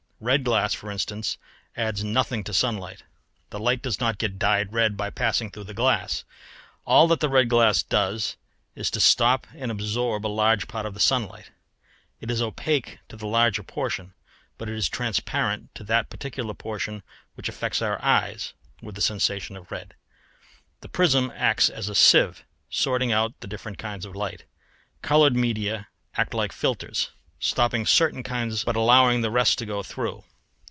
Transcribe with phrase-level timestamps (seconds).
[0.23, 1.39] Red glass for instance
[1.75, 3.01] adds nothing to sunlight.
[3.49, 6.25] The light does not get dyed red by passing through the glass;
[6.85, 8.37] all that the red glass does
[8.75, 11.49] is to stop and absorb a large part of the sunlight;
[12.19, 14.13] it is opaque to the larger portion,
[14.59, 17.01] but it is transparent to that particular portion
[17.33, 19.95] which affects our eyes with the sensation of red.
[20.81, 24.43] The prism acts like a sieve sorting out the different kinds of light.
[25.01, 27.09] Coloured media act like filters,
[27.43, 30.23] stopping certain kinds but allowing the rest to go through.